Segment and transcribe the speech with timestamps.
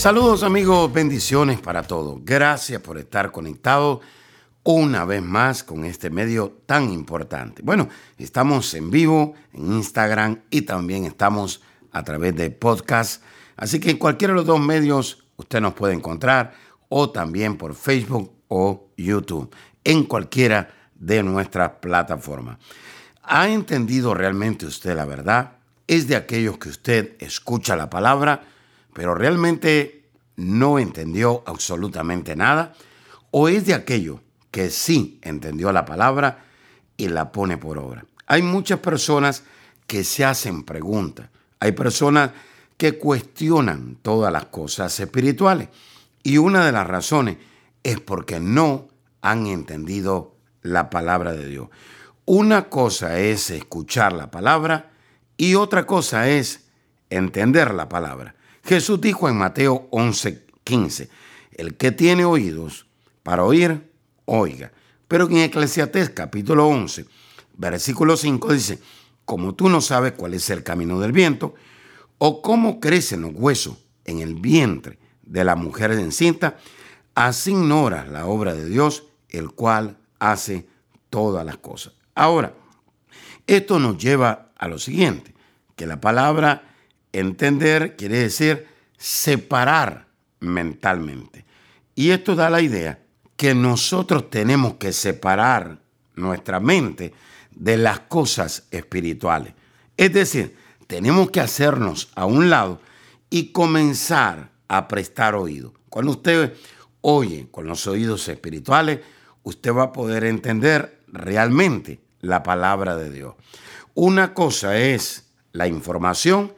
[0.00, 2.24] Saludos amigos, bendiciones para todos.
[2.24, 4.00] Gracias por estar conectados
[4.62, 7.60] una vez más con este medio tan importante.
[7.60, 7.86] Bueno,
[8.16, 11.60] estamos en vivo en Instagram y también estamos
[11.92, 13.22] a través de podcast.
[13.56, 16.54] Así que en cualquiera de los dos medios usted nos puede encontrar
[16.88, 22.56] o también por Facebook o YouTube, en cualquiera de nuestras plataformas.
[23.22, 25.58] ¿Ha entendido realmente usted la verdad?
[25.86, 28.44] ¿Es de aquellos que usted escucha la palabra,
[28.92, 30.04] pero realmente
[30.36, 32.74] no entendió absolutamente nada?
[33.30, 36.44] ¿O es de aquello que sí entendió la palabra
[36.96, 38.04] y la pone por obra?
[38.26, 39.44] Hay muchas personas
[39.86, 41.28] que se hacen preguntas.
[41.58, 42.30] Hay personas
[42.76, 45.68] que cuestionan todas las cosas espirituales.
[46.22, 47.36] Y una de las razones
[47.82, 48.88] es porque no
[49.20, 51.68] han entendido la palabra de Dios.
[52.24, 54.90] Una cosa es escuchar la palabra
[55.36, 56.68] y otra cosa es
[57.08, 58.34] entender la palabra.
[58.64, 61.08] Jesús dijo en Mateo 11:15,
[61.52, 62.86] el que tiene oídos
[63.22, 63.90] para oír,
[64.24, 64.72] oiga.
[65.08, 67.06] Pero en Eclesiastés capítulo 11,
[67.56, 68.78] versículo 5 dice,
[69.24, 71.54] como tú no sabes cuál es el camino del viento,
[72.18, 76.58] o cómo crecen los huesos en el vientre de la mujer encinta,
[77.14, 80.66] así ignoras la obra de Dios, el cual hace
[81.08, 81.92] todas las cosas.
[82.14, 82.54] Ahora,
[83.46, 85.34] esto nos lleva a lo siguiente,
[85.76, 86.69] que la palabra
[87.12, 88.66] entender quiere decir
[88.96, 90.06] separar
[90.40, 91.44] mentalmente.
[91.94, 93.00] Y esto da la idea
[93.36, 95.80] que nosotros tenemos que separar
[96.14, 97.12] nuestra mente
[97.50, 99.54] de las cosas espirituales.
[99.96, 102.80] Es decir, tenemos que hacernos a un lado
[103.30, 105.72] y comenzar a prestar oído.
[105.88, 106.54] Cuando usted
[107.00, 109.00] oye con los oídos espirituales,
[109.42, 113.34] usted va a poder entender realmente la palabra de Dios.
[113.94, 116.52] Una cosa es la información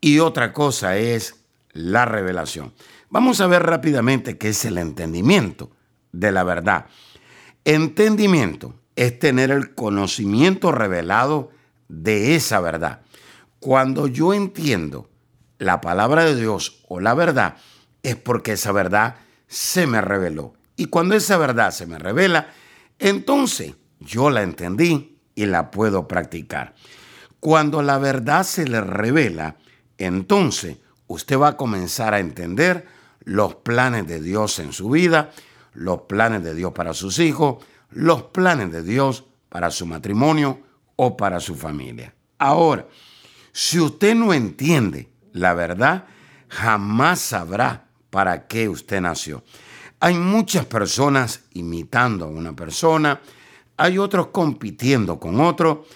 [0.00, 1.36] y otra cosa es
[1.72, 2.72] la revelación.
[3.08, 5.70] Vamos a ver rápidamente qué es el entendimiento
[6.12, 6.86] de la verdad.
[7.64, 11.50] Entendimiento es tener el conocimiento revelado
[11.88, 13.02] de esa verdad.
[13.60, 15.08] Cuando yo entiendo
[15.58, 17.56] la palabra de Dios o la verdad,
[18.02, 20.54] es porque esa verdad se me reveló.
[20.76, 22.48] Y cuando esa verdad se me revela,
[22.98, 26.74] entonces yo la entendí y la puedo practicar.
[27.40, 29.56] Cuando la verdad se le revela,
[29.98, 30.76] entonces
[31.06, 32.86] usted va a comenzar a entender
[33.20, 35.32] los planes de Dios en su vida,
[35.74, 40.60] los planes de Dios para sus hijos, los planes de Dios para su matrimonio
[40.96, 42.14] o para su familia.
[42.38, 42.86] Ahora,
[43.52, 46.06] si usted no entiende la verdad,
[46.48, 49.42] jamás sabrá para qué usted nació.
[50.00, 53.20] Hay muchas personas imitando a una persona,
[53.76, 55.86] hay otros compitiendo con otro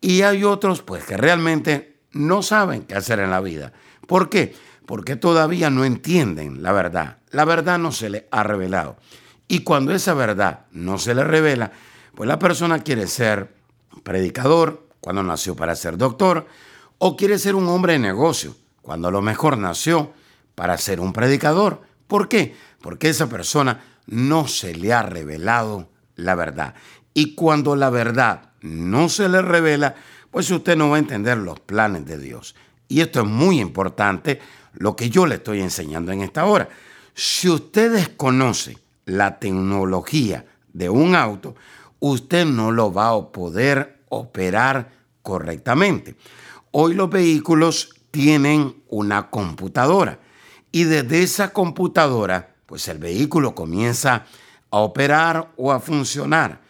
[0.00, 3.72] y hay otros pues que realmente no saben qué hacer en la vida.
[4.06, 4.54] ¿Por qué?
[4.86, 7.18] Porque todavía no entienden la verdad.
[7.30, 8.96] La verdad no se le ha revelado.
[9.48, 11.72] Y cuando esa verdad no se le revela,
[12.14, 13.54] pues la persona quiere ser
[14.02, 16.46] predicador, cuando nació para ser doctor,
[16.98, 20.12] o quiere ser un hombre de negocio, cuando a lo mejor nació
[20.54, 21.82] para ser un predicador.
[22.06, 22.56] ¿Por qué?
[22.80, 26.74] Porque esa persona no se le ha revelado la verdad.
[27.14, 29.94] Y cuando la verdad no se le revela,
[30.36, 32.54] pues usted no va a entender los planes de Dios.
[32.88, 34.38] Y esto es muy importante,
[34.74, 36.68] lo que yo le estoy enseñando en esta hora.
[37.14, 38.76] Si usted desconoce
[39.06, 40.44] la tecnología
[40.74, 41.54] de un auto,
[42.00, 44.92] usted no lo va a poder operar
[45.22, 46.16] correctamente.
[46.70, 50.18] Hoy los vehículos tienen una computadora
[50.70, 54.26] y desde esa computadora, pues el vehículo comienza
[54.70, 56.60] a operar o a funcionar.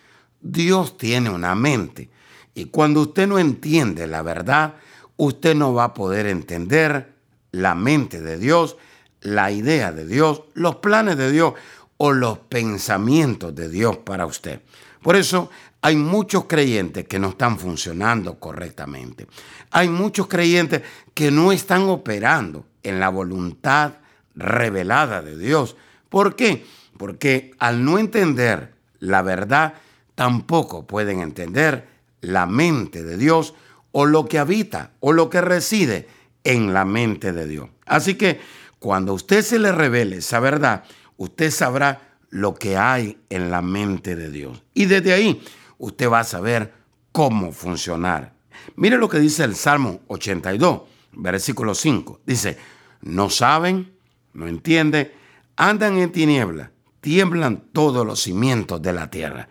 [0.40, 2.10] Dios tiene una mente
[2.56, 4.76] y cuando usted no entiende la verdad,
[5.18, 7.12] usted no va a poder entender
[7.52, 8.78] la mente de Dios,
[9.20, 11.52] la idea de Dios, los planes de Dios
[11.98, 14.62] o los pensamientos de Dios para usted.
[15.02, 15.50] Por eso
[15.82, 19.26] hay muchos creyentes que no están funcionando correctamente.
[19.70, 20.80] Hay muchos creyentes
[21.12, 23.98] que no están operando en la voluntad
[24.34, 25.76] revelada de Dios.
[26.08, 26.64] ¿Por qué?
[26.96, 29.74] Porque al no entender la verdad,
[30.14, 33.54] tampoco pueden entender la mente de Dios
[33.92, 36.08] o lo que habita o lo que reside
[36.44, 37.68] en la mente de Dios.
[37.86, 38.40] Así que
[38.78, 40.84] Cuando usted se le revele esa verdad,
[41.16, 44.62] usted sabrá lo que hay en la mente de Dios.
[44.74, 45.42] Y desde ahí
[45.78, 46.72] usted va a saber
[47.10, 48.34] cómo funcionar.
[48.76, 50.82] Mire lo que dice el Salmo 82,
[51.12, 52.20] versículo 5.
[52.26, 52.58] Dice,
[53.00, 53.92] no saben,
[54.34, 55.10] no entienden,
[55.56, 56.70] andan en tiniebla,
[57.00, 59.48] tiemblan todos los cimientos de la tierra.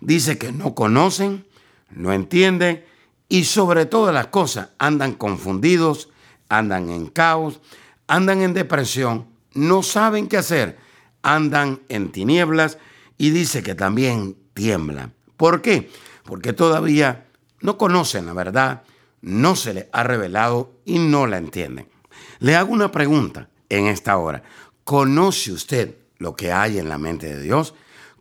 [0.00, 1.46] Dice que no conocen,
[1.90, 2.84] no entienden
[3.28, 6.08] y sobre todas las cosas andan confundidos,
[6.48, 7.60] andan en caos,
[8.06, 10.78] andan en depresión, no saben qué hacer,
[11.22, 12.78] andan en tinieblas
[13.18, 15.12] y dice que también tiemblan.
[15.36, 15.90] ¿Por qué?
[16.24, 17.26] Porque todavía
[17.60, 18.82] no conocen la verdad,
[19.22, 21.88] no se les ha revelado y no la entienden.
[22.38, 24.42] Le hago una pregunta en esta hora.
[24.84, 27.74] ¿Conoce usted lo que hay en la mente de Dios?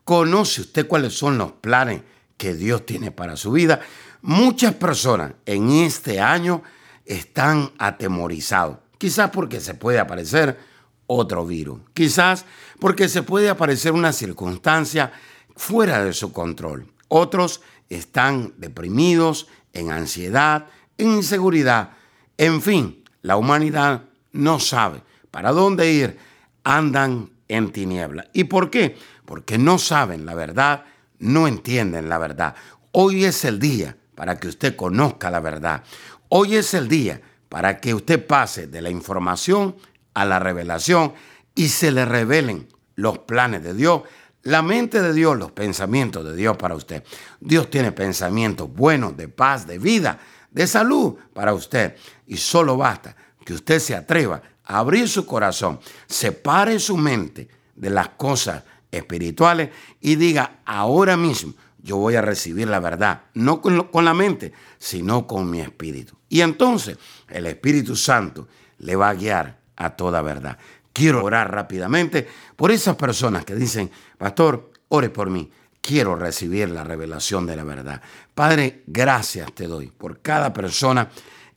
[0.04, 2.02] ¿Conoce usted cuáles son los planes
[2.38, 3.82] que Dios tiene para su vida?
[4.22, 6.64] Muchas personas en este año
[7.06, 10.60] están atemorizados, quizás porque se puede aparecer
[11.08, 12.46] otro virus, quizás
[12.80, 15.12] porque se puede aparecer una circunstancia
[15.56, 16.88] fuera de su control.
[17.08, 20.68] Otros están deprimidos, en ansiedad,
[20.98, 21.92] en inseguridad.
[22.38, 26.18] En fin, la humanidad no sabe para dónde ir,
[26.64, 28.28] andan en tiniebla.
[28.34, 28.98] ¿Y por qué?
[29.26, 30.86] Porque no saben la verdad,
[31.20, 32.56] no entienden la verdad.
[32.92, 35.84] Hoy es el día para que usted conozca la verdad.
[36.30, 39.76] Hoy es el día para que usted pase de la información
[40.14, 41.14] a la revelación
[41.54, 44.04] y se le revelen los planes de Dios,
[44.44, 47.04] la mente de Dios, los pensamientos de Dios para usted.
[47.40, 50.20] Dios tiene pensamientos buenos, de paz, de vida,
[50.52, 51.96] de salud para usted.
[52.28, 57.90] Y solo basta que usted se atreva a abrir su corazón, separe su mente de
[57.90, 58.64] las cosas
[58.96, 59.70] espirituales
[60.02, 61.54] y diga, ahora mismo
[61.86, 66.18] yo voy a recibir la verdad, no con, la mente, sino con mi espíritu.
[66.28, 66.98] Y entonces
[67.30, 68.48] el Espíritu Santo
[68.80, 70.58] le va a guiar a toda verdad.
[70.92, 75.52] Quiero orar rápidamente por esas personas que dicen, pastor, ore por mí.
[75.80, 78.02] Quiero recibir la revelación de la verdad.
[78.34, 81.12] Padre, gracias te doy por cada persona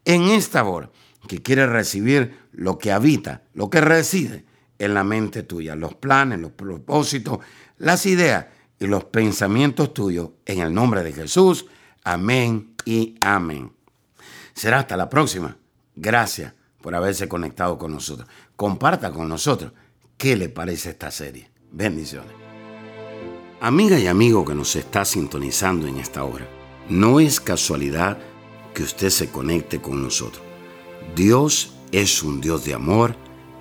[0.04, 0.90] en esta hora
[1.26, 4.44] que quiere recibir lo que habita, lo que reside
[4.78, 7.38] en la mente tuya, los planes, los propósitos,
[7.78, 8.46] las ideas
[8.78, 10.30] y los pensamientos tuyos.
[10.46, 11.66] En el nombre de Jesús.
[12.04, 13.72] Amén y amén.
[14.54, 15.56] Será hasta la próxima.
[15.94, 18.28] Gracias por haberse conectado con nosotros.
[18.56, 19.72] Comparta con nosotros
[20.16, 21.50] qué le parece esta serie.
[21.70, 22.32] Bendiciones.
[23.60, 26.46] Amiga y amigo que nos está sintonizando en esta hora,
[26.88, 28.18] no es casualidad
[28.72, 30.42] que usted se conecte con nosotros.
[31.16, 33.16] Dios es un Dios de amor,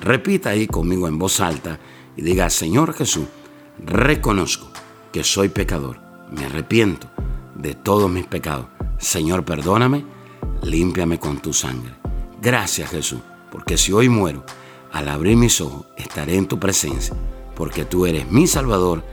[0.00, 1.78] Repita ahí conmigo en voz alta
[2.16, 3.26] y diga, Señor Jesús,
[3.84, 4.68] reconozco
[5.12, 5.98] que soy pecador,
[6.30, 7.08] me arrepiento
[7.54, 8.66] de todos mis pecados.
[8.98, 10.04] Señor, perdóname,
[10.62, 11.94] límpiame con tu sangre.
[12.40, 14.44] Gracias Jesús, porque si hoy muero,
[14.92, 17.14] al abrir mis ojos estaré en tu presencia,
[17.56, 19.04] porque tú eres mi Salvador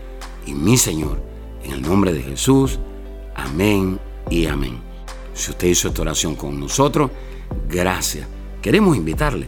[0.45, 1.21] y mi Señor.
[1.63, 2.79] En el nombre de Jesús,
[3.35, 3.99] amén
[4.29, 4.79] y amén.
[5.33, 7.09] Si usted hizo esta oración con nosotros,
[7.67, 8.27] gracias.
[8.61, 9.47] Queremos invitarle